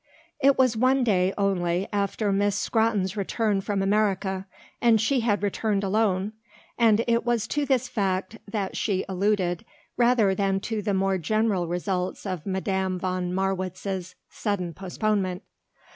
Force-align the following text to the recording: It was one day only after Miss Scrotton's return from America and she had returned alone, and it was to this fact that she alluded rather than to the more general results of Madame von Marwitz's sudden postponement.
It 0.39 0.57
was 0.57 0.75
one 0.75 1.03
day 1.03 1.31
only 1.37 1.87
after 1.93 2.31
Miss 2.31 2.55
Scrotton's 2.55 3.15
return 3.15 3.61
from 3.61 3.83
America 3.83 4.47
and 4.81 4.99
she 4.99 5.19
had 5.19 5.43
returned 5.43 5.83
alone, 5.83 6.33
and 6.75 7.03
it 7.07 7.23
was 7.23 7.47
to 7.49 7.67
this 7.67 7.87
fact 7.87 8.39
that 8.47 8.75
she 8.75 9.05
alluded 9.07 9.63
rather 9.97 10.33
than 10.33 10.59
to 10.61 10.81
the 10.81 10.95
more 10.95 11.19
general 11.19 11.67
results 11.67 12.25
of 12.25 12.47
Madame 12.47 12.97
von 12.97 13.31
Marwitz's 13.31 14.15
sudden 14.27 14.73
postponement. 14.73 15.43